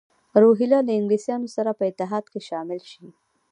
روهیله 0.43 0.79
له 0.87 0.91
انګلیسیانو 0.99 1.47
سره 1.55 1.71
په 1.79 1.83
اتحاد 1.89 2.25
کې 2.31 2.39
شامل 2.49 2.79
شي. 2.91 3.05